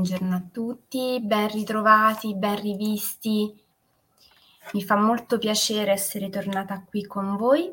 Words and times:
Buongiorno 0.00 0.34
a 0.34 0.42
tutti, 0.50 1.20
ben 1.20 1.48
ritrovati, 1.48 2.34
ben 2.34 2.58
rivisti. 2.58 3.54
Mi 4.72 4.82
fa 4.82 4.96
molto 4.96 5.36
piacere 5.36 5.92
essere 5.92 6.30
tornata 6.30 6.82
qui 6.82 7.04
con 7.04 7.36
voi 7.36 7.70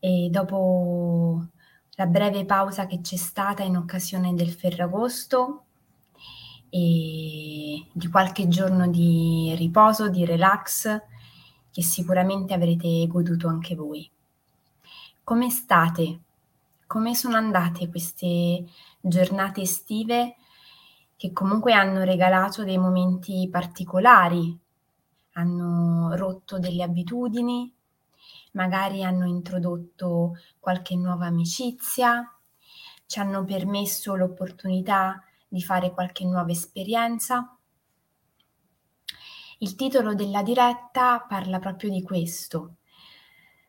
e 0.00 0.28
dopo 0.28 1.46
la 1.90 2.06
breve 2.06 2.44
pausa 2.44 2.86
che 2.86 3.00
c'è 3.00 3.14
stata 3.14 3.62
in 3.62 3.76
occasione 3.76 4.34
del 4.34 4.50
Ferragosto 4.50 5.66
e 6.68 7.86
di 7.92 8.08
qualche 8.10 8.48
giorno 8.48 8.88
di 8.88 9.54
riposo, 9.56 10.08
di 10.08 10.24
relax 10.24 11.00
che 11.70 11.82
sicuramente 11.82 12.54
avrete 12.54 13.06
goduto 13.06 13.46
anche 13.46 13.76
voi. 13.76 14.10
Come 15.22 15.48
state? 15.48 16.20
Come 16.88 17.14
sono 17.14 17.36
andate 17.36 17.88
queste 17.88 18.64
giornate 19.00 19.60
estive 19.60 20.34
che 21.16 21.32
comunque 21.32 21.72
hanno 21.72 22.02
regalato 22.02 22.62
dei 22.62 22.78
momenti 22.78 23.48
particolari, 23.50 24.56
hanno 25.32 26.14
rotto 26.14 26.58
delle 26.58 26.82
abitudini, 26.82 27.72
magari 28.52 29.02
hanno 29.04 29.26
introdotto 29.26 30.36
qualche 30.58 30.96
nuova 30.96 31.26
amicizia, 31.26 32.30
ci 33.06 33.18
hanno 33.18 33.44
permesso 33.44 34.14
l'opportunità 34.14 35.22
di 35.48 35.62
fare 35.62 35.92
qualche 35.92 36.24
nuova 36.24 36.50
esperienza. 36.50 37.56
Il 39.58 39.74
titolo 39.74 40.14
della 40.14 40.42
diretta 40.42 41.20
parla 41.20 41.58
proprio 41.58 41.90
di 41.90 42.02
questo, 42.02 42.76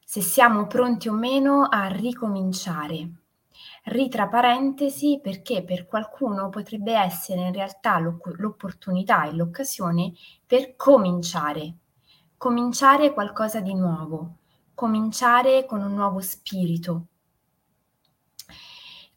se 0.03 0.21
siamo 0.21 0.67
pronti 0.67 1.07
o 1.07 1.13
meno 1.13 1.67
a 1.69 1.87
ricominciare. 1.87 3.11
Ritra 3.89 4.27
parentesi 4.27 5.21
perché 5.23 5.63
per 5.63 5.85
qualcuno 5.85 6.49
potrebbe 6.49 6.91
essere 6.91 7.39
in 7.39 7.53
realtà 7.53 7.97
l'opportunità 7.99 9.23
e 9.23 9.31
l'occasione 9.31 10.11
per 10.45 10.75
cominciare, 10.75 11.73
cominciare 12.35 13.13
qualcosa 13.13 13.61
di 13.61 13.73
nuovo, 13.73 14.39
cominciare 14.73 15.65
con 15.65 15.81
un 15.81 15.93
nuovo 15.93 16.19
spirito. 16.19 17.05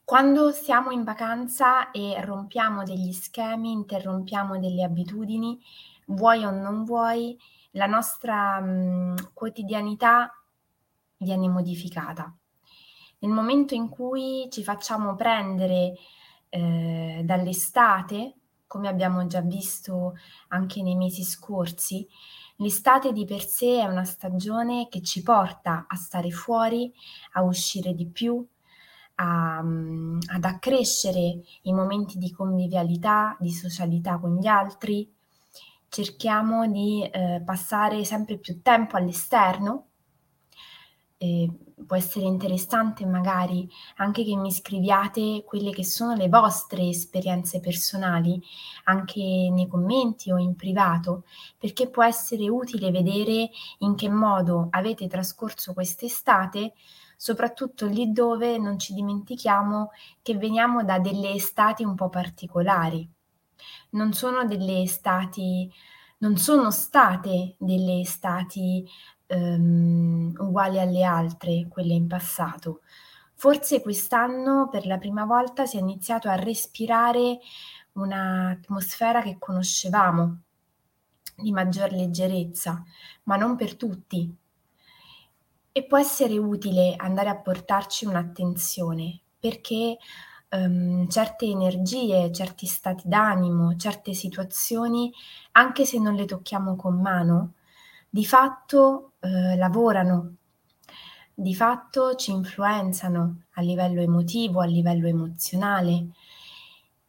Quando 0.05 0.53
siamo 0.53 0.93
in 0.93 1.03
vacanza 1.03 1.91
e 1.91 2.25
rompiamo 2.25 2.85
degli 2.85 3.11
schemi, 3.11 3.73
interrompiamo 3.73 4.61
delle 4.61 4.85
abitudini, 4.85 5.61
vuoi 6.07 6.45
o 6.45 6.53
non 6.53 6.85
vuoi, 6.85 7.37
la 7.73 7.87
nostra 7.87 8.61
mh, 8.61 9.33
quotidianità 9.35 10.33
viene 11.17 11.49
modificata. 11.49 12.33
Nel 13.23 13.33
momento 13.33 13.75
in 13.75 13.91
cui 13.91 14.49
ci 14.51 14.65
facciamo 14.65 15.15
prendere 15.15 15.95
eh, 16.49 17.21
dall'estate, 17.23 18.35
come 18.67 18.89
abbiamo 18.89 19.27
già 19.27 19.43
visto 19.43 20.15
anche 20.49 20.81
nei 20.83 20.97
mesi 20.97 21.23
scorsi, 21.23 22.07
l'estate 22.57 23.13
di 23.13 23.27
per 23.27 23.45
sé 23.45 23.81
è 23.81 23.85
una 23.85 24.05
stagione 24.05 24.89
che 24.89 25.03
ci 25.03 25.23
porta 25.23 25.85
a 25.87 25.97
stare 25.97 26.31
fuori, 26.31 26.91
a 27.33 27.43
uscire 27.43 27.93
di 27.93 28.07
più, 28.07 28.43
a, 29.17 29.59
ad 29.59 30.45
accrescere 30.45 31.41
i 31.63 31.73
momenti 31.75 32.17
di 32.17 32.33
convivialità, 32.33 33.37
di 33.39 33.53
socialità 33.53 34.19
con 34.19 34.37
gli 34.39 34.47
altri. 34.47 35.13
Cerchiamo 35.91 36.67
di 36.67 37.03
eh, 37.03 37.43
passare 37.45 38.05
sempre 38.05 38.39
più 38.39 38.63
tempo 38.63 38.97
all'esterno 38.97 39.90
può 41.87 41.97
essere 41.97 42.25
interessante 42.25 43.05
magari 43.05 43.69
anche 43.97 44.25
che 44.25 44.37
mi 44.37 44.51
scriviate 44.51 45.45
quelle 45.45 45.71
che 45.71 45.85
sono 45.85 46.15
le 46.15 46.29
vostre 46.29 46.89
esperienze 46.89 47.61
personali, 47.61 48.41
anche 48.85 49.21
nei 49.21 49.67
commenti 49.67 50.33
o 50.33 50.39
in 50.39 50.57
privato, 50.57 51.25
perché 51.59 51.91
può 51.91 52.03
essere 52.03 52.49
utile 52.49 52.91
vedere 52.91 53.51
in 53.79 53.95
che 53.97 54.09
modo 54.09 54.69
avete 54.71 55.09
trascorso 55.09 55.75
quest'estate, 55.75 56.73
soprattutto 57.17 57.87
lì 57.87 58.13
dove 58.13 58.57
non 58.57 58.79
ci 58.79 58.95
dimentichiamo 58.95 59.91
che 60.23 60.37
veniamo 60.37 60.85
da 60.85 60.99
delle 60.99 61.33
estati 61.33 61.85
un 61.85 61.95
po' 61.95 62.09
particolari. 62.09 63.07
Non 63.91 64.15
sono 64.15 64.47
delle 64.47 64.81
estati 64.81 65.71
non 66.21 66.37
sono 66.37 66.71
state 66.71 67.55
delle 67.59 68.01
estati 68.01 68.87
ehm, 69.31 70.35
uguali 70.39 70.81
alle 70.81 71.05
altre, 71.05 71.67
quelle 71.69 71.95
in 71.95 72.07
passato. 72.07 72.81
Forse 73.35 73.81
quest'anno 73.81 74.69
per 74.69 74.87
la 74.87 74.99
prima 74.99 75.25
volta 75.25 75.65
si 75.65 75.77
è 75.77 75.81
iniziato 75.81 76.29
a 76.29 76.35
respirare 76.35 77.39
un'atmosfera 77.93 79.23
che 79.23 79.37
conoscevamo, 79.39 80.41
di 81.37 81.53
maggior 81.53 81.93
leggerezza, 81.93 82.83
ma 83.25 83.37
non 83.37 83.57
per 83.57 83.77
tutti. 83.77 84.37
E 85.73 85.85
può 85.85 85.99
essere 85.99 86.37
utile 86.37 86.95
andare 86.97 87.29
a 87.29 87.37
portarci 87.37 88.05
un'attenzione 88.05 89.21
perché 89.39 89.97
um, 90.51 91.09
certe 91.09 91.47
energie, 91.47 92.31
certi 92.33 92.67
stati 92.67 93.05
d'animo, 93.07 93.77
certe 93.77 94.13
situazioni, 94.13 95.11
anche 95.53 95.87
se 95.87 95.99
non 95.99 96.15
le 96.15 96.27
tocchiamo 96.27 96.77
con 96.77 97.01
mano, 97.01 97.55
di 98.11 98.25
fatto 98.27 99.13
eh, 99.21 99.57
lavorano, 99.57 100.35
di 101.33 101.55
fatto 101.55 102.17
ci 102.17 102.33
influenzano 102.33 103.45
a 103.53 103.63
livello 103.63 104.03
emotivo, 104.03 104.61
a 104.61 104.67
livello 104.67 105.07
emozionale 105.07 106.09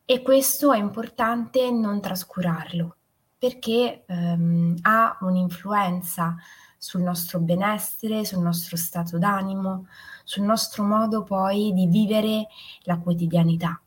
e 0.06 0.22
questo 0.22 0.72
è 0.72 0.78
importante 0.78 1.72
non 1.72 2.00
trascurarlo 2.00 2.98
perché 3.38 4.04
ehm, 4.06 4.78
ha 4.82 5.18
un'influenza 5.22 6.36
sul 6.78 7.02
nostro 7.02 7.40
benessere, 7.40 8.24
sul 8.24 8.44
nostro 8.44 8.78
stato 8.78 9.18
d'animo, 9.18 9.88
sul 10.24 10.44
nostro 10.44 10.84
modo 10.84 11.24
poi 11.24 11.74
di 11.74 11.88
vivere 11.88 12.48
la 12.84 13.00
quotidianità. 13.00 13.82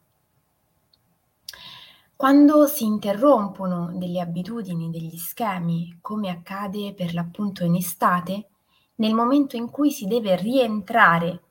Quando 2.17 2.67
si 2.67 2.85
interrompono 2.85 3.91
delle 3.97 4.21
abitudini, 4.21 4.89
degli 4.89 5.17
schemi, 5.17 5.99
come 6.01 6.31
accade 6.31 6.95
per 6.95 7.13
l'appunto 7.13 7.65
in 7.65 7.75
estate, 7.75 8.49
nel 8.97 9.15
momento 9.15 9.57
in 9.57 9.69
cui 9.69 9.91
si 9.91 10.07
deve 10.07 10.37
rientrare 10.37 11.43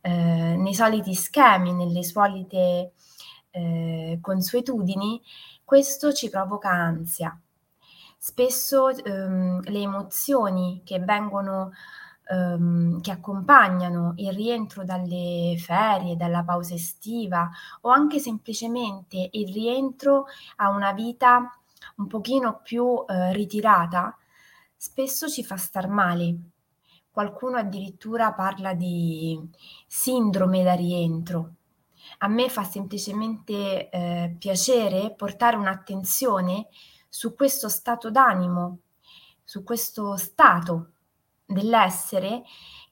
eh, 0.00 0.56
nei 0.56 0.74
soliti 0.74 1.14
schemi, 1.14 1.74
nelle 1.74 2.02
solite 2.02 2.92
eh, 3.50 4.18
consuetudini, 4.20 5.20
questo 5.62 6.14
ci 6.14 6.30
provoca 6.30 6.70
ansia. 6.70 7.38
Spesso 8.16 8.88
ehm, 8.88 9.60
le 9.62 9.78
emozioni 9.78 10.80
che 10.84 10.98
vengono 11.00 11.72
ehm, 12.28 13.00
che 13.00 13.10
accompagnano 13.10 14.12
il 14.16 14.32
rientro 14.32 14.84
dalle 14.84 15.56
ferie, 15.58 16.16
dalla 16.16 16.42
pausa 16.44 16.74
estiva 16.74 17.48
o 17.82 17.90
anche 17.90 18.18
semplicemente 18.18 19.28
il 19.32 19.52
rientro 19.52 20.26
a 20.56 20.68
una 20.70 20.92
vita 20.92 21.58
un 21.96 22.06
pochino 22.06 22.60
più 22.62 23.04
eh, 23.06 23.32
ritirata, 23.32 24.16
spesso 24.76 25.28
ci 25.28 25.44
fa 25.44 25.56
star 25.56 25.88
male. 25.88 26.36
Qualcuno 27.10 27.56
addirittura 27.56 28.32
parla 28.32 28.74
di 28.74 29.40
sindrome 29.86 30.62
da 30.62 30.74
rientro. 30.74 31.54
A 32.18 32.28
me 32.28 32.48
fa 32.48 32.62
semplicemente 32.64 33.88
eh, 33.90 34.36
piacere 34.38 35.12
portare 35.16 35.56
un'attenzione 35.56 36.68
su 37.08 37.34
questo 37.34 37.68
stato 37.68 38.10
d'animo, 38.10 38.78
su 39.42 39.64
questo 39.64 40.16
stato 40.16 40.92
dell'essere 41.48 42.42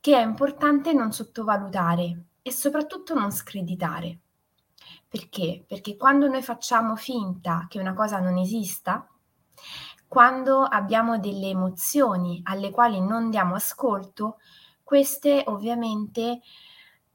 che 0.00 0.16
è 0.16 0.22
importante 0.22 0.92
non 0.94 1.12
sottovalutare 1.12 2.24
e 2.40 2.50
soprattutto 2.50 3.12
non 3.12 3.30
screditare. 3.30 4.20
Perché? 5.08 5.64
Perché 5.66 5.96
quando 5.96 6.26
noi 6.26 6.42
facciamo 6.42 6.96
finta 6.96 7.66
che 7.68 7.78
una 7.78 7.92
cosa 7.92 8.18
non 8.18 8.38
esista, 8.38 9.08
quando 10.08 10.62
abbiamo 10.62 11.18
delle 11.18 11.48
emozioni 11.48 12.40
alle 12.44 12.70
quali 12.70 13.00
non 13.00 13.30
diamo 13.30 13.54
ascolto, 13.56 14.38
queste 14.82 15.42
ovviamente 15.46 16.40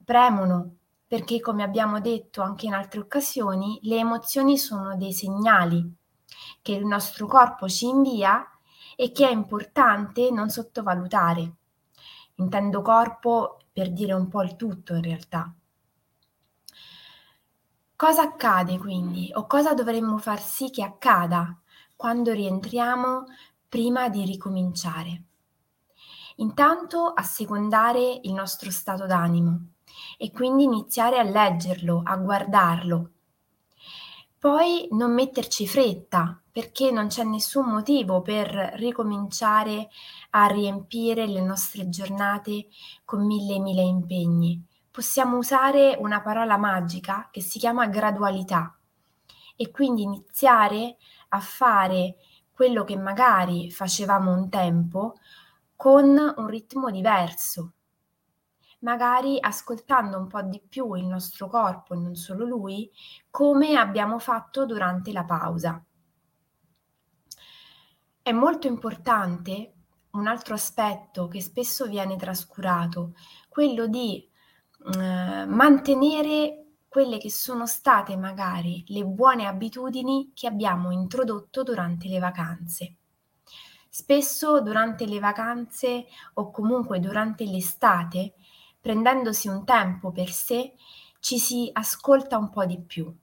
premono, 0.04 0.76
perché 1.06 1.40
come 1.40 1.62
abbiamo 1.62 2.00
detto 2.00 2.42
anche 2.42 2.66
in 2.66 2.74
altre 2.74 3.00
occasioni, 3.00 3.80
le 3.82 3.96
emozioni 3.96 4.58
sono 4.58 4.96
dei 4.96 5.12
segnali 5.12 5.96
che 6.60 6.72
il 6.72 6.84
nostro 6.86 7.26
corpo 7.26 7.68
ci 7.68 7.86
invia 7.86 8.46
e 9.02 9.10
che 9.10 9.26
è 9.26 9.32
importante 9.32 10.30
non 10.30 10.48
sottovalutare. 10.48 11.54
Intendo 12.36 12.82
corpo 12.82 13.58
per 13.72 13.90
dire 13.90 14.12
un 14.12 14.28
po' 14.28 14.44
il 14.44 14.54
tutto 14.54 14.94
in 14.94 15.02
realtà. 15.02 15.52
Cosa 17.96 18.22
accade 18.22 18.78
quindi 18.78 19.28
o 19.34 19.48
cosa 19.48 19.74
dovremmo 19.74 20.18
far 20.18 20.40
sì 20.40 20.70
che 20.70 20.84
accada 20.84 21.58
quando 21.96 22.32
rientriamo 22.32 23.24
prima 23.68 24.08
di 24.08 24.24
ricominciare? 24.24 25.22
Intanto 26.36 27.12
assecondare 27.12 28.20
il 28.22 28.32
nostro 28.32 28.70
stato 28.70 29.06
d'animo 29.06 29.70
e 30.16 30.30
quindi 30.30 30.62
iniziare 30.62 31.18
a 31.18 31.24
leggerlo, 31.24 32.02
a 32.04 32.16
guardarlo. 32.18 33.10
Poi 34.42 34.88
non 34.90 35.14
metterci 35.14 35.68
fretta, 35.68 36.36
perché 36.50 36.90
non 36.90 37.06
c'è 37.06 37.22
nessun 37.22 37.66
motivo 37.66 38.22
per 38.22 38.72
ricominciare 38.74 39.88
a 40.30 40.46
riempire 40.46 41.28
le 41.28 41.40
nostre 41.40 41.88
giornate 41.88 42.66
con 43.04 43.24
mille 43.24 43.54
e 43.54 43.60
mille 43.60 43.82
impegni. 43.82 44.60
Possiamo 44.90 45.36
usare 45.36 45.96
una 45.96 46.20
parola 46.22 46.56
magica 46.56 47.28
che 47.30 47.40
si 47.40 47.60
chiama 47.60 47.86
gradualità 47.86 48.76
e 49.54 49.70
quindi 49.70 50.02
iniziare 50.02 50.96
a 51.28 51.38
fare 51.38 52.16
quello 52.50 52.82
che 52.82 52.96
magari 52.96 53.70
facevamo 53.70 54.34
un 54.34 54.48
tempo 54.48 55.18
con 55.76 56.18
un 56.36 56.46
ritmo 56.48 56.90
diverso, 56.90 57.74
magari 58.82 59.38
ascoltando 59.40 60.18
un 60.18 60.26
po' 60.26 60.42
di 60.42 60.60
più 60.60 60.94
il 60.94 61.06
nostro 61.06 61.48
corpo 61.48 61.94
e 61.94 61.98
non 61.98 62.14
solo 62.14 62.44
lui, 62.44 62.90
come 63.30 63.76
abbiamo 63.76 64.18
fatto 64.18 64.66
durante 64.66 65.12
la 65.12 65.24
pausa. 65.24 65.82
È 68.22 68.32
molto 68.32 68.66
importante 68.68 69.72
un 70.12 70.26
altro 70.26 70.54
aspetto 70.54 71.26
che 71.26 71.40
spesso 71.40 71.86
viene 71.86 72.16
trascurato, 72.16 73.14
quello 73.48 73.86
di 73.86 74.28
eh, 74.94 75.46
mantenere 75.46 76.58
quelle 76.88 77.18
che 77.18 77.30
sono 77.30 77.66
state 77.66 78.16
magari 78.16 78.84
le 78.88 79.04
buone 79.04 79.46
abitudini 79.46 80.32
che 80.34 80.46
abbiamo 80.46 80.90
introdotto 80.90 81.62
durante 81.62 82.06
le 82.08 82.18
vacanze. 82.18 82.96
Spesso 83.88 84.60
durante 84.60 85.06
le 85.06 85.18
vacanze 85.18 86.06
o 86.34 86.50
comunque 86.50 87.00
durante 87.00 87.44
l'estate 87.44 88.34
prendendosi 88.82 89.46
un 89.46 89.64
tempo 89.64 90.10
per 90.10 90.28
sé, 90.28 90.74
ci 91.20 91.38
si 91.38 91.70
ascolta 91.72 92.36
un 92.36 92.50
po' 92.50 92.66
di 92.66 92.80
più. 92.80 93.14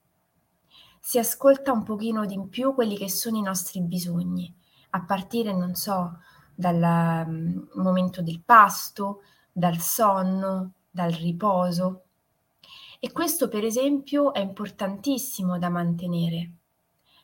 Si 1.02 1.20
ascolta 1.20 1.74
un 1.74 1.84
pochino 1.84 2.26
di 2.26 2.42
più 2.50 2.74
quelli 2.74 2.98
che 2.98 3.10
sono 3.10 3.38
i 3.38 3.42
nostri 3.42 3.82
bisogni, 3.82 4.56
a 4.92 5.04
partire, 5.04 5.54
non 5.54 5.76
so, 5.76 6.20
dal 6.56 7.26
um, 7.28 7.68
momento 7.76 8.22
del 8.22 8.42
pasto, 8.42 9.22
dal 9.52 9.80
sonno, 9.80 10.76
dal 10.90 11.12
riposo. 11.12 12.04
E 13.00 13.12
questo, 13.12 13.50
per 13.50 13.66
esempio, 13.66 14.34
è 14.34 14.40
importantissimo 14.40 15.60
da 15.60 15.70
mantenere, 15.70 16.52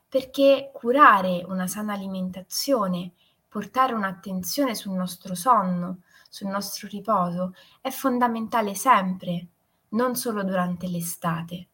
perché 0.09 0.71
curare 0.73 1.43
una 1.47 1.67
sana 1.67 1.93
alimentazione, 1.93 3.13
portare 3.47 3.93
un'attenzione 3.93 4.75
sul 4.75 4.93
nostro 4.93 5.35
sonno, 5.35 6.01
sul 6.35 6.47
nostro 6.47 6.89
riposo 6.89 7.53
è 7.79 7.89
fondamentale 7.91 8.75
sempre, 8.75 9.47
non 9.91 10.17
solo 10.17 10.43
durante 10.43 10.85
l'estate. 10.85 11.67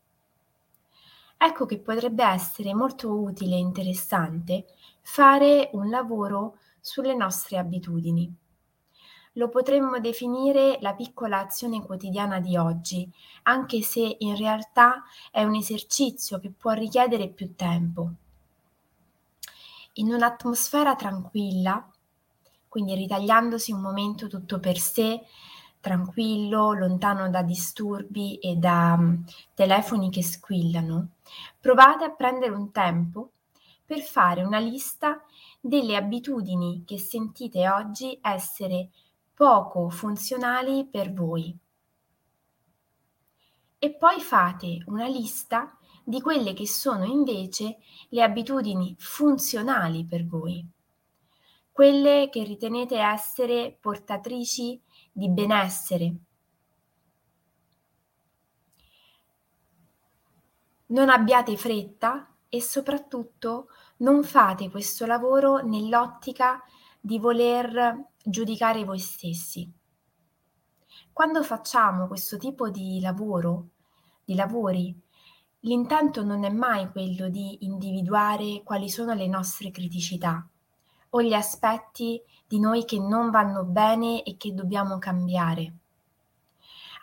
Ecco 1.36 1.66
che 1.66 1.80
potrebbe 1.80 2.24
essere 2.24 2.76
molto 2.76 3.12
utile 3.12 3.56
e 3.56 3.60
interessante 3.60 4.66
fare 5.02 5.72
un 5.74 5.90
lavoro 5.90 6.60
sulle 6.80 7.16
nostre 7.16 7.58
abitudini. 7.58 8.32
Lo 9.34 9.50
potremmo 9.50 10.00
definire 10.00 10.78
la 10.80 10.94
piccola 10.94 11.40
azione 11.40 11.84
quotidiana 11.84 12.40
di 12.40 12.56
oggi, 12.56 13.12
anche 13.44 13.82
se 13.82 14.18
in 14.20 14.36
realtà 14.36 15.02
è 15.32 15.44
un 15.44 15.56
esercizio 15.56 16.38
che 16.38 16.52
può 16.52 16.74
richiedere 16.74 17.30
più 17.30 17.56
tempo. 17.56 18.12
In 19.94 20.14
un'atmosfera 20.14 20.96
tranquilla, 20.96 21.91
quindi 22.72 22.96
ritagliandosi 22.96 23.74
un 23.74 23.82
momento 23.82 24.30
tutto 24.30 24.62
per 24.62 24.78
sé, 24.78 25.26
tranquillo, 25.82 26.72
lontano 26.72 27.30
da 27.30 27.42
disturbi 27.42 28.38
e 28.38 28.56
da 28.56 28.96
um, 28.98 29.26
telefoni 29.54 30.10
che 30.10 30.24
squillano, 30.24 31.16
provate 31.60 32.06
a 32.06 32.12
prendere 32.12 32.54
un 32.54 32.72
tempo 32.72 33.32
per 33.86 34.00
fare 34.00 34.44
una 34.44 34.60
lista 34.60 35.22
delle 35.60 35.98
abitudini 35.98 36.84
che 36.86 36.98
sentite 36.98 37.68
oggi 37.68 38.18
essere 38.22 38.88
poco 39.34 39.90
funzionali 39.90 40.88
per 40.90 41.12
voi. 41.12 41.54
E 43.80 43.94
poi 43.96 44.22
fate 44.22 44.82
una 44.86 45.08
lista 45.08 45.78
di 46.06 46.22
quelle 46.22 46.54
che 46.54 46.70
sono 46.70 47.04
invece 47.04 47.80
le 48.12 48.24
abitudini 48.24 48.96
funzionali 48.98 50.06
per 50.06 50.26
voi 50.26 50.66
quelle 51.72 52.30
che 52.30 52.44
ritenete 52.44 52.98
essere 52.98 53.78
portatrici 53.80 54.82
di 55.12 55.30
benessere. 55.30 56.16
Non 60.88 61.10
abbiate 61.10 61.56
fretta 61.56 62.36
e 62.50 62.62
soprattutto 62.62 63.70
non 63.98 64.24
fate 64.24 64.70
questo 64.70 65.06
lavoro 65.06 65.60
nell'ottica 65.60 66.62
di 67.00 67.18
voler 67.18 68.10
giudicare 68.24 68.84
voi 68.84 69.00
stessi. 69.00 69.72
Quando 71.14 71.44
facciamo 71.44 72.08
questo 72.08 72.38
tipo 72.38 72.70
di 72.70 73.00
lavoro, 73.00 73.70
di 74.26 74.36
lavori, 74.36 74.94
l'intento 75.62 76.24
non 76.24 76.44
è 76.44 76.50
mai 76.50 76.90
quello 76.92 77.30
di 77.30 77.64
individuare 77.66 78.62
quali 78.64 78.90
sono 78.90 79.14
le 79.14 79.28
nostre 79.28 79.72
criticità, 79.72 80.46
o 81.12 81.22
gli 81.22 81.34
aspetti 81.34 82.22
di 82.48 82.60
noi 82.60 82.86
che 82.86 83.00
non 83.00 83.30
vanno 83.30 83.64
bene 83.64 84.24
e 84.24 84.38
che 84.38 84.54
dobbiamo 84.54 84.98
cambiare. 84.98 85.74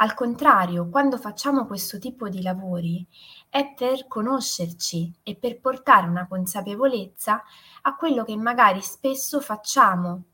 Al 0.01 0.15
contrario, 0.15 0.89
quando 0.89 1.19
facciamo 1.19 1.67
questo 1.67 1.99
tipo 1.99 2.29
di 2.29 2.41
lavori 2.41 3.05
è 3.49 3.75
per 3.75 4.07
conoscerci 4.07 5.13
e 5.25 5.35
per 5.35 5.59
portare 5.59 6.07
una 6.07 6.29
consapevolezza 6.29 7.43
a 7.83 7.97
quello 7.97 8.23
che 8.23 8.37
magari 8.37 8.81
spesso 8.81 9.41
facciamo 9.41 10.25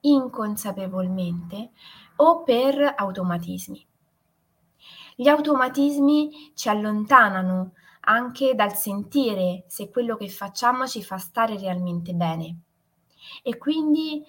inconsapevolmente 0.00 1.70
o 2.16 2.42
per 2.42 2.94
automatismi. 2.96 3.86
Gli 5.14 5.28
automatismi 5.28 6.52
ci 6.54 6.68
allontanano 6.68 7.74
anche 8.00 8.56
dal 8.56 8.74
sentire 8.74 9.64
se 9.68 9.88
quello 9.88 10.16
che 10.16 10.28
facciamo 10.28 10.88
ci 10.88 11.04
fa 11.04 11.18
stare 11.18 11.56
realmente 11.56 12.12
bene 12.12 12.56
e 13.42 13.56
quindi 13.56 14.24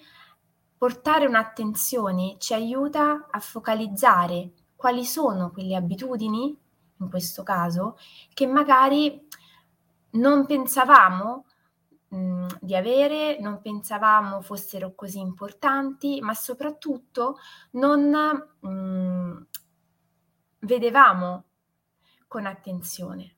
portare 0.76 1.26
un'attenzione 1.26 2.36
ci 2.38 2.54
aiuta 2.54 3.28
a 3.30 3.40
focalizzare 3.40 4.52
quali 4.76 5.04
sono 5.04 5.50
quelle 5.50 5.76
abitudini, 5.76 6.56
in 6.98 7.08
questo 7.08 7.42
caso, 7.42 7.96
che 8.34 8.46
magari 8.46 9.26
non 10.10 10.46
pensavamo 10.46 11.46
mm, 12.14 12.46
di 12.60 12.76
avere, 12.76 13.38
non 13.40 13.60
pensavamo 13.60 14.42
fossero 14.42 14.94
così 14.94 15.20
importanti, 15.20 16.20
ma 16.20 16.34
soprattutto 16.34 17.38
non 17.72 18.10
mh, 18.60 18.68
mm, 18.68 19.36
vedevamo 20.60 21.44
con 22.28 22.46
attenzione. 22.46 23.36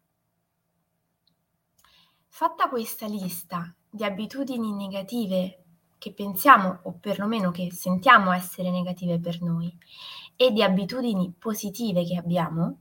Fatta 2.26 2.68
questa 2.68 3.06
lista 3.06 3.72
di 3.96 4.04
abitudini 4.04 4.74
negative 4.74 5.64
che 5.96 6.12
pensiamo 6.12 6.80
o 6.82 6.98
perlomeno 7.00 7.50
che 7.50 7.72
sentiamo 7.72 8.30
essere 8.30 8.70
negative 8.70 9.18
per 9.18 9.40
noi 9.40 9.74
e 10.36 10.52
di 10.52 10.62
abitudini 10.62 11.34
positive 11.36 12.04
che 12.04 12.16
abbiamo, 12.16 12.80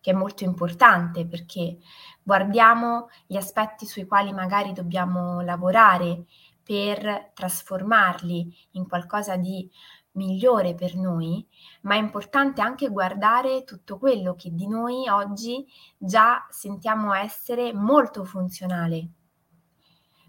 che 0.00 0.12
è 0.12 0.14
molto 0.14 0.44
importante 0.44 1.26
perché 1.26 1.78
guardiamo 2.22 3.08
gli 3.26 3.36
aspetti 3.36 3.86
sui 3.86 4.06
quali 4.06 4.32
magari 4.32 4.72
dobbiamo 4.72 5.40
lavorare 5.40 6.26
per 6.62 7.32
trasformarli 7.34 8.56
in 8.72 8.86
qualcosa 8.88 9.36
di 9.36 9.68
migliore 10.12 10.76
per 10.76 10.94
noi, 10.94 11.44
ma 11.82 11.96
è 11.96 11.98
importante 11.98 12.60
anche 12.60 12.88
guardare 12.88 13.64
tutto 13.64 13.98
quello 13.98 14.36
che 14.36 14.54
di 14.54 14.68
noi 14.68 15.08
oggi 15.08 15.66
già 15.98 16.46
sentiamo 16.50 17.12
essere 17.12 17.74
molto 17.74 18.24
funzionale 18.24 19.08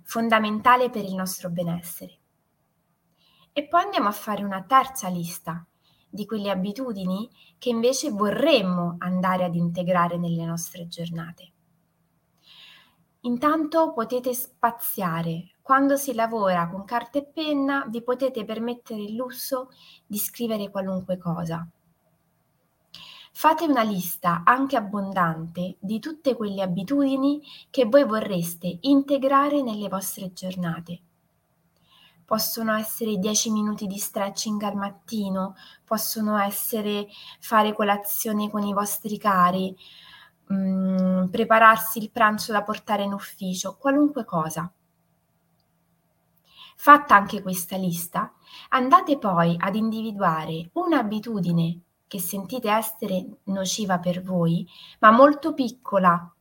fondamentale 0.05 0.89
per 0.89 1.03
il 1.03 1.15
nostro 1.15 1.49
benessere. 1.49 2.19
E 3.51 3.67
poi 3.67 3.83
andiamo 3.83 4.07
a 4.07 4.13
fare 4.13 4.43
una 4.43 4.63
terza 4.63 5.09
lista 5.09 5.65
di 6.07 6.25
quelle 6.25 6.49
abitudini 6.49 7.29
che 7.57 7.69
invece 7.69 8.11
vorremmo 8.11 8.95
andare 8.99 9.43
ad 9.43 9.55
integrare 9.55 10.17
nelle 10.17 10.45
nostre 10.45 10.87
giornate. 10.87 11.51
Intanto 13.21 13.91
potete 13.91 14.33
spaziare. 14.33 15.55
Quando 15.61 15.97
si 15.97 16.13
lavora 16.13 16.69
con 16.69 16.85
carta 16.85 17.17
e 17.17 17.25
penna 17.25 17.85
vi 17.89 18.03
potete 18.03 18.45
permettere 18.45 19.01
il 19.01 19.15
lusso 19.15 19.71
di 20.05 20.17
scrivere 20.17 20.69
qualunque 20.69 21.17
cosa. 21.17 21.67
Fate 23.37 23.65
una 23.65 23.83
lista 23.83 24.43
anche 24.45 24.77
abbondante 24.77 25.75
di 25.81 25.99
tutte 25.99 26.37
quelle 26.37 26.61
abitudini 26.61 27.41
che 27.69 27.83
voi 27.83 28.05
vorreste 28.05 28.77
integrare 28.79 29.61
nelle 29.61 29.89
vostre 29.89 30.31
giornate. 30.31 31.01
Possono 32.23 32.73
essere 32.73 33.17
10 33.17 33.51
minuti 33.51 33.87
di 33.87 33.97
stretching 33.97 34.61
al 34.63 34.77
mattino, 34.77 35.57
possono 35.83 36.37
essere 36.37 37.07
fare 37.41 37.73
colazione 37.73 38.49
con 38.49 38.63
i 38.63 38.71
vostri 38.71 39.17
cari, 39.17 39.75
mh, 40.47 40.55
mm, 40.55 41.25
prepararsi 41.25 41.99
il 41.99 42.11
pranzo 42.11 42.53
da 42.53 42.63
portare 42.63 43.03
in 43.03 43.11
ufficio, 43.11 43.75
qualunque 43.75 44.23
cosa. 44.23 44.71
Fatta 46.77 47.15
anche 47.15 47.41
questa 47.41 47.75
lista, 47.75 48.33
andate 48.69 49.17
poi 49.17 49.57
ad 49.59 49.75
individuare 49.75 50.69
un'abitudine 50.71 51.81
che 52.07 52.19
sentite 52.19 52.69
essere 52.69 53.25
nociva 53.45 53.99
per 53.99 54.21
voi, 54.21 54.67
ma 54.99 55.11
molto 55.11 55.53
piccola, 55.53 56.33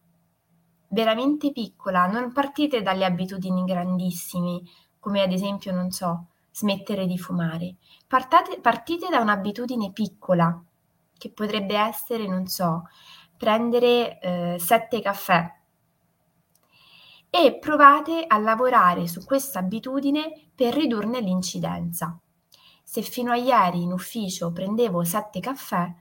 veramente 0.88 1.52
piccola. 1.52 2.06
Non 2.06 2.32
partite 2.32 2.82
dalle 2.82 3.04
abitudini 3.04 3.64
grandissime, 3.64 4.62
come 4.98 5.22
ad 5.22 5.32
esempio, 5.32 5.72
non 5.72 5.90
so, 5.90 6.26
smettere 6.50 7.06
di 7.06 7.18
fumare. 7.18 7.76
Partate, 8.06 8.60
partite 8.60 9.08
da 9.08 9.20
un'abitudine 9.20 9.92
piccola, 9.92 10.62
che 11.16 11.30
potrebbe 11.30 11.76
essere, 11.76 12.26
non 12.26 12.46
so, 12.46 12.84
prendere 13.36 14.18
eh, 14.20 14.56
sette 14.58 15.00
caffè 15.00 15.52
e 17.30 17.58
provate 17.58 18.24
a 18.26 18.38
lavorare 18.38 19.08
su 19.08 19.24
questa 19.24 19.58
abitudine 19.58 20.50
per 20.54 20.72
ridurne 20.72 21.20
l'incidenza. 21.20 22.16
Se 22.94 23.02
fino 23.02 23.32
a 23.32 23.36
ieri 23.36 23.82
in 23.82 23.90
ufficio 23.90 24.52
prendevo 24.52 25.02
sette 25.02 25.40
caffè, 25.40 25.92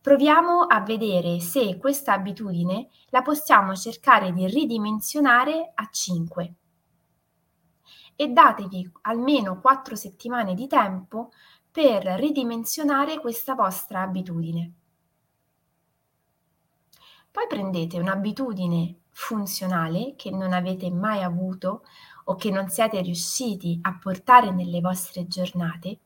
proviamo 0.00 0.62
a 0.62 0.80
vedere 0.80 1.38
se 1.38 1.78
questa 1.78 2.12
abitudine 2.12 2.88
la 3.10 3.22
possiamo 3.22 3.76
cercare 3.76 4.32
di 4.32 4.44
ridimensionare 4.48 5.70
a 5.72 5.88
5 5.88 6.54
e 8.16 8.28
datevi 8.30 8.90
almeno 9.02 9.60
4 9.60 9.94
settimane 9.94 10.54
di 10.54 10.66
tempo 10.66 11.30
per 11.70 12.02
ridimensionare 12.04 13.20
questa 13.20 13.54
vostra 13.54 14.02
abitudine. 14.02 14.72
Poi 17.30 17.46
prendete 17.48 18.00
un'abitudine 18.00 19.02
funzionale 19.10 20.16
che 20.16 20.32
non 20.32 20.52
avete 20.52 20.90
mai 20.90 21.22
avuto 21.22 21.84
o 22.24 22.34
che 22.34 22.50
non 22.50 22.70
siete 22.70 23.00
riusciti 23.02 23.78
a 23.82 23.96
portare 23.96 24.50
nelle 24.50 24.80
vostre 24.80 25.28
giornate 25.28 26.00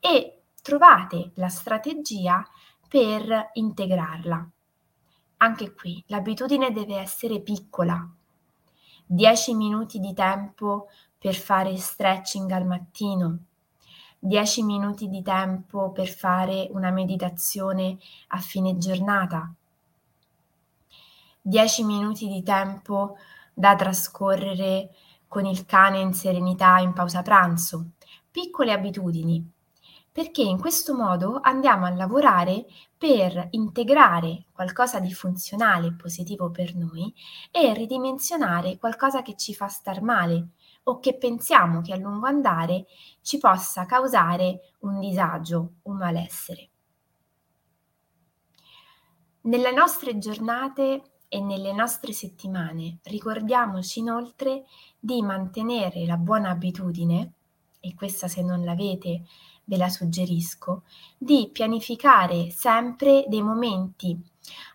e 0.00 0.42
trovate 0.62 1.32
la 1.34 1.48
strategia 1.48 2.46
per 2.88 3.50
integrarla. 3.54 4.50
Anche 5.38 5.74
qui 5.74 6.02
l'abitudine 6.06 6.72
deve 6.72 6.96
essere 6.96 7.40
piccola. 7.40 8.08
10 9.06 9.54
minuti 9.54 10.00
di 10.00 10.12
tempo 10.14 10.88
per 11.18 11.34
fare 11.34 11.76
stretching 11.76 12.50
al 12.50 12.66
mattino, 12.66 13.38
10 14.18 14.62
minuti 14.64 15.08
di 15.08 15.22
tempo 15.22 15.92
per 15.92 16.08
fare 16.08 16.68
una 16.72 16.90
meditazione 16.90 17.98
a 18.28 18.38
fine 18.38 18.76
giornata, 18.78 19.52
10 21.42 21.84
minuti 21.84 22.26
di 22.26 22.42
tempo 22.42 23.16
da 23.54 23.76
trascorrere 23.76 24.90
con 25.28 25.46
il 25.46 25.64
cane 25.64 26.00
in 26.00 26.12
serenità 26.12 26.78
in 26.78 26.92
pausa 26.92 27.22
pranzo, 27.22 27.90
piccole 28.30 28.72
abitudini, 28.72 29.52
perché 30.16 30.40
in 30.40 30.58
questo 30.58 30.94
modo 30.94 31.40
andiamo 31.42 31.84
a 31.84 31.90
lavorare 31.90 32.64
per 32.96 33.48
integrare 33.50 34.46
qualcosa 34.50 34.98
di 34.98 35.12
funzionale 35.12 35.88
e 35.88 35.92
positivo 35.92 36.50
per 36.50 36.74
noi 36.74 37.12
e 37.50 37.74
ridimensionare 37.74 38.78
qualcosa 38.78 39.20
che 39.20 39.36
ci 39.36 39.54
fa 39.54 39.68
star 39.68 40.00
male 40.00 40.52
o 40.84 41.00
che 41.00 41.18
pensiamo 41.18 41.82
che 41.82 41.92
a 41.92 41.98
lungo 41.98 42.24
andare 42.24 42.86
ci 43.20 43.36
possa 43.36 43.84
causare 43.84 44.72
un 44.78 45.00
disagio, 45.00 45.72
un 45.82 45.98
malessere. 45.98 46.70
Nelle 49.42 49.70
nostre 49.70 50.16
giornate 50.16 51.18
e 51.28 51.40
nelle 51.42 51.74
nostre 51.74 52.14
settimane 52.14 53.00
ricordiamoci 53.02 53.98
inoltre 53.98 54.64
di 54.98 55.20
mantenere 55.20 56.06
la 56.06 56.16
buona 56.16 56.48
abitudine, 56.48 57.32
e 57.80 57.94
questa 57.94 58.26
se 58.26 58.42
non 58.42 58.64
l'avete 58.64 59.22
ve 59.66 59.76
la 59.76 59.88
suggerisco, 59.88 60.82
di 61.18 61.50
pianificare 61.52 62.50
sempre 62.50 63.24
dei 63.28 63.42
momenti 63.42 64.18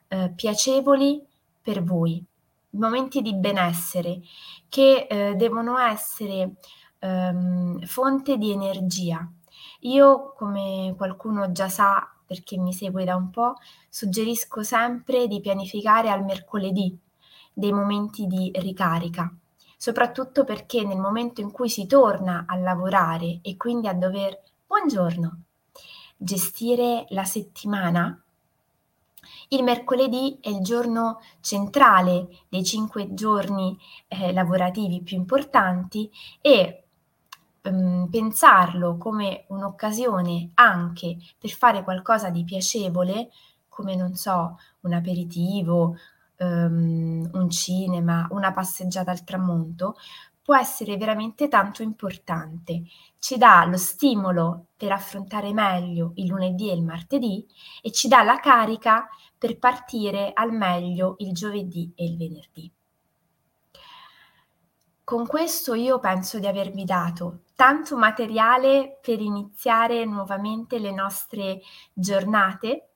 eh, 0.07 0.31
piacevoli 0.35 1.21
per 1.61 1.83
voi, 1.83 2.23
momenti 2.71 3.21
di 3.21 3.35
benessere 3.35 4.21
che 4.69 5.07
eh, 5.09 5.35
devono 5.35 5.77
essere 5.77 6.53
ehm, 6.99 7.85
fonte 7.85 8.37
di 8.37 8.51
energia. 8.51 9.27
Io, 9.81 10.33
come 10.37 10.93
qualcuno 10.97 11.51
già 11.51 11.69
sa, 11.69 12.07
perché 12.25 12.57
mi 12.57 12.73
segue 12.73 13.03
da 13.03 13.15
un 13.15 13.29
po', 13.29 13.55
suggerisco 13.89 14.63
sempre 14.63 15.27
di 15.27 15.41
pianificare 15.41 16.09
al 16.09 16.23
mercoledì 16.23 16.97
dei 17.53 17.73
momenti 17.73 18.27
di 18.27 18.51
ricarica, 18.55 19.33
soprattutto 19.77 20.43
perché 20.43 20.83
nel 20.83 20.97
momento 20.97 21.41
in 21.41 21.51
cui 21.51 21.69
si 21.69 21.85
torna 21.85 22.45
a 22.47 22.55
lavorare 22.55 23.39
e 23.41 23.57
quindi 23.57 23.87
a 23.87 23.93
dover, 23.93 24.39
buongiorno, 24.71 25.41
gestire 26.15 27.05
la 27.09 27.25
settimana, 27.25 28.23
il 29.49 29.63
mercoledì 29.63 30.37
è 30.39 30.47
il 30.47 30.61
giorno 30.61 31.19
centrale 31.41 32.45
dei 32.47 32.63
cinque 32.63 33.13
giorni 33.13 33.77
eh, 34.07 34.31
lavorativi 34.31 35.01
più 35.01 35.17
importanti 35.17 36.09
e 36.39 36.77
Ehm, 37.63 38.07
pensarlo 38.09 38.97
come 38.97 39.43
un'occasione 39.49 40.49
anche 40.55 41.17
per 41.37 41.51
fare 41.51 41.83
qualcosa 41.83 42.31
di 42.31 42.43
piacevole, 42.43 43.29
come 43.69 43.95
non 43.95 44.15
so, 44.15 44.57
un 44.79 44.93
aperitivo, 44.93 45.95
ehm, 46.37 47.29
un 47.31 47.49
cinema, 47.51 48.27
una 48.31 48.51
passeggiata 48.51 49.11
al 49.11 49.23
tramonto, 49.23 49.95
può 50.41 50.55
essere 50.57 50.97
veramente 50.97 51.47
tanto 51.47 51.83
importante. 51.83 52.83
Ci 53.21 53.37
dà 53.37 53.65
lo 53.65 53.77
stimolo 53.77 54.69
per 54.75 54.91
affrontare 54.91 55.53
meglio 55.53 56.13
il 56.15 56.25
lunedì 56.25 56.71
e 56.71 56.73
il 56.73 56.81
martedì 56.81 57.45
e 57.79 57.91
ci 57.91 58.07
dà 58.07 58.23
la 58.23 58.39
carica 58.39 59.07
per 59.37 59.59
partire 59.59 60.31
al 60.33 60.51
meglio 60.51 61.17
il 61.19 61.31
giovedì 61.31 61.93
e 61.95 62.03
il 62.03 62.17
venerdì. 62.17 62.73
Con 65.03 65.27
questo 65.27 65.75
io 65.75 65.99
penso 65.99 66.39
di 66.39 66.47
avervi 66.47 66.83
dato 66.83 67.41
tanto 67.53 67.95
materiale 67.95 68.97
per 68.99 69.21
iniziare 69.21 70.03
nuovamente 70.03 70.79
le 70.79 70.91
nostre 70.91 71.61
giornate. 71.93 72.93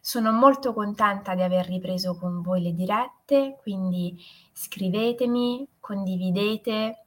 Sono 0.00 0.30
molto 0.30 0.74
contenta 0.74 1.34
di 1.34 1.42
aver 1.42 1.66
ripreso 1.66 2.16
con 2.16 2.40
voi 2.40 2.62
le 2.62 2.72
dirette, 2.72 3.56
quindi 3.60 4.16
scrivetemi, 4.52 5.68
condividete, 5.80 7.05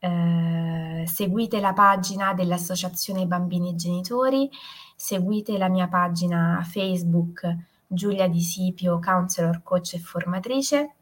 eh, 0.00 1.04
seguite 1.06 1.60
la 1.60 1.72
pagina 1.72 2.32
dell'Associazione 2.34 3.26
Bambini 3.26 3.70
e 3.70 3.74
Genitori, 3.76 4.50
seguite 4.96 5.58
la 5.58 5.68
mia 5.68 5.88
pagina 5.88 6.60
Facebook 6.64 7.42
Giulia 7.86 8.28
Di 8.28 8.40
Sipio, 8.40 8.98
counselor, 8.98 9.62
coach 9.62 9.94
e 9.94 9.98
formatrice, 9.98 10.94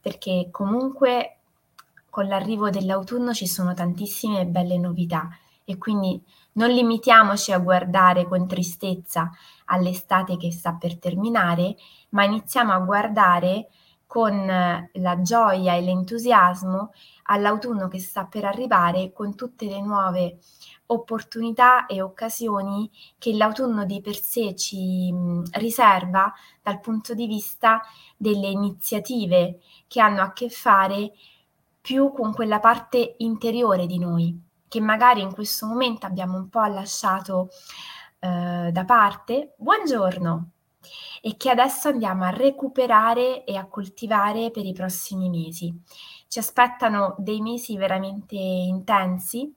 perché 0.00 0.48
comunque 0.50 1.38
con 2.10 2.28
l'arrivo 2.28 2.70
dell'autunno 2.70 3.32
ci 3.32 3.46
sono 3.46 3.72
tantissime 3.72 4.46
belle 4.46 4.78
novità 4.78 5.28
e 5.64 5.78
quindi 5.78 6.22
non 6.52 6.70
limitiamoci 6.70 7.52
a 7.52 7.58
guardare 7.58 8.26
con 8.26 8.46
tristezza 8.46 9.30
all'estate 9.66 10.36
che 10.36 10.52
sta 10.52 10.74
per 10.74 10.98
terminare, 10.98 11.76
ma 12.10 12.24
iniziamo 12.24 12.72
a 12.72 12.78
guardare 12.78 13.68
con 14.06 14.46
la 14.46 15.22
gioia 15.22 15.74
e 15.74 15.80
l'entusiasmo 15.80 16.92
all'autunno 17.24 17.88
che 17.88 17.98
sta 17.98 18.26
per 18.26 18.44
arrivare 18.44 19.12
con 19.12 19.34
tutte 19.34 19.66
le 19.66 19.80
nuove 19.80 20.38
opportunità 20.86 21.86
e 21.86 22.02
occasioni 22.02 22.90
che 23.18 23.32
l'autunno 23.32 23.84
di 23.84 24.00
per 24.00 24.16
sé 24.16 24.54
ci 24.54 25.12
riserva 25.52 26.32
dal 26.62 26.80
punto 26.80 27.14
di 27.14 27.26
vista 27.26 27.80
delle 28.16 28.48
iniziative 28.48 29.60
che 29.86 30.00
hanno 30.00 30.22
a 30.22 30.32
che 30.32 30.50
fare 30.50 31.12
più 31.80 32.12
con 32.12 32.32
quella 32.32 32.60
parte 32.60 33.16
interiore 33.18 33.86
di 33.86 33.98
noi, 33.98 34.40
che 34.68 34.80
magari 34.80 35.20
in 35.20 35.32
questo 35.32 35.66
momento 35.66 36.06
abbiamo 36.06 36.36
un 36.38 36.48
po' 36.48 36.64
lasciato 36.64 37.50
eh, 38.20 38.70
da 38.72 38.84
parte. 38.84 39.54
Buongiorno! 39.58 40.53
E 41.20 41.36
che 41.36 41.50
adesso 41.50 41.88
andiamo 41.88 42.24
a 42.24 42.30
recuperare 42.30 43.44
e 43.44 43.56
a 43.56 43.66
coltivare 43.66 44.50
per 44.50 44.64
i 44.64 44.72
prossimi 44.72 45.28
mesi. 45.28 45.74
Ci 46.28 46.38
aspettano 46.38 47.14
dei 47.18 47.40
mesi 47.40 47.76
veramente 47.76 48.34
intensi 48.34 49.54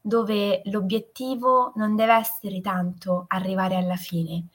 dove 0.00 0.60
l'obiettivo 0.66 1.72
non 1.76 1.96
deve 1.96 2.14
essere 2.14 2.60
tanto 2.60 3.24
arrivare 3.28 3.76
alla 3.76 3.96
fine, 3.96 4.48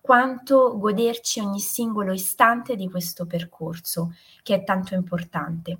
quanto 0.00 0.76
goderci 0.78 1.38
ogni 1.38 1.60
singolo 1.60 2.12
istante 2.12 2.74
di 2.74 2.90
questo 2.90 3.24
percorso 3.24 4.14
che 4.42 4.54
è 4.54 4.64
tanto 4.64 4.94
importante. 4.94 5.78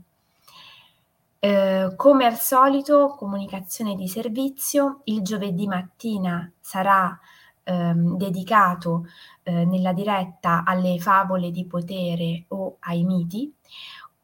Eh, 1.39 1.93
come 1.97 2.25
al 2.25 2.37
solito, 2.37 3.15
comunicazione 3.17 3.95
di 3.95 4.09
servizio, 4.09 5.01
il 5.05 5.23
giovedì 5.23 5.67
mattina 5.67 6.51
sarà 6.61 7.19
ehm, 7.67 8.17
dedicato 8.17 9.07
eh, 9.43 9.65
nella 9.65 9.93
diretta 9.93 10.63
alle 10.65 10.99
favole 10.99 11.51
di 11.51 11.67
potere 11.67 12.45
o 12.49 12.77
ai 12.81 13.03
miti 13.03 13.53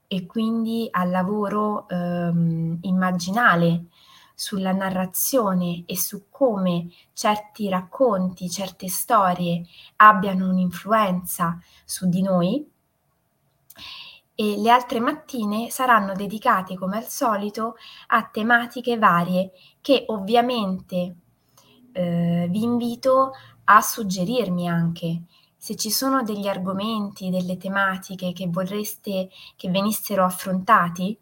e 0.06 0.26
quindi 0.26 0.88
al 0.90 1.10
lavoro 1.10 1.88
ehm, 1.88 2.78
immaginale 2.82 3.86
sulla 4.34 4.72
narrazione 4.72 5.84
e 5.86 5.96
su 5.96 6.26
come 6.30 6.88
certi 7.12 7.68
racconti, 7.68 8.50
certe 8.50 8.88
storie 8.88 9.64
abbiano 9.96 10.48
un'influenza 10.48 11.58
su 11.84 12.08
di 12.08 12.22
noi. 12.22 12.68
E 14.34 14.56
le 14.56 14.70
altre 14.70 14.98
mattine 14.98 15.70
saranno 15.70 16.14
dedicate, 16.14 16.76
come 16.76 16.96
al 16.96 17.06
solito, 17.06 17.76
a 18.08 18.24
tematiche 18.24 18.98
varie 18.98 19.52
che 19.80 20.04
ovviamente 20.08 21.16
eh, 21.92 22.46
vi 22.50 22.62
invito 22.62 23.32
a 23.64 23.80
suggerirmi 23.80 24.68
anche 24.68 25.22
se 25.62 25.76
ci 25.76 25.90
sono 25.90 26.24
degli 26.24 26.48
argomenti, 26.48 27.30
delle 27.30 27.56
tematiche 27.56 28.32
che 28.32 28.48
vorreste 28.48 29.30
che 29.54 29.70
venissero 29.70 30.24
affrontati, 30.24 31.16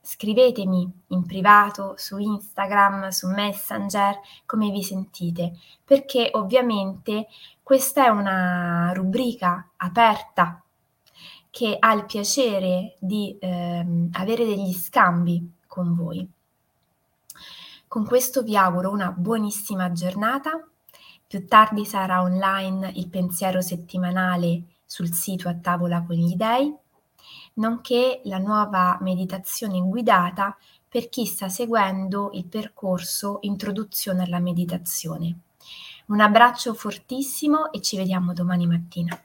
scrivetemi 0.00 1.02
in 1.08 1.26
privato, 1.26 1.94
su 1.96 2.16
Instagram, 2.16 3.08
su 3.08 3.26
Messenger, 3.26 4.20
come 4.46 4.70
vi 4.70 4.84
sentite, 4.84 5.58
perché 5.84 6.30
ovviamente 6.34 7.26
questa 7.60 8.04
è 8.04 8.08
una 8.08 8.92
rubrica 8.94 9.68
aperta 9.78 10.62
che 11.50 11.76
ha 11.76 11.92
il 11.92 12.04
piacere 12.04 12.94
di 13.00 13.36
ehm, 13.40 14.10
avere 14.12 14.44
degli 14.44 14.72
scambi 14.72 15.54
con 15.66 15.96
voi. 15.96 16.35
Con 17.96 18.04
questo 18.04 18.42
vi 18.42 18.58
auguro 18.58 18.90
una 18.90 19.10
buonissima 19.10 19.90
giornata. 19.90 20.62
Più 21.26 21.46
tardi 21.48 21.86
sarà 21.86 22.20
online 22.20 22.92
il 22.94 23.08
pensiero 23.08 23.62
settimanale 23.62 24.64
sul 24.84 25.14
sito 25.14 25.48
a 25.48 25.54
tavola 25.54 26.02
con 26.02 26.14
gli 26.14 26.34
dei 26.34 26.76
nonché 27.54 28.20
la 28.24 28.36
nuova 28.36 28.98
meditazione 29.00 29.80
guidata 29.80 30.54
per 30.86 31.08
chi 31.08 31.24
sta 31.24 31.48
seguendo 31.48 32.32
il 32.34 32.44
percorso 32.44 33.38
Introduzione 33.40 34.24
alla 34.24 34.40
meditazione. 34.40 35.38
Un 36.08 36.20
abbraccio 36.20 36.74
fortissimo 36.74 37.72
e 37.72 37.80
ci 37.80 37.96
vediamo 37.96 38.34
domani 38.34 38.66
mattina. 38.66 39.18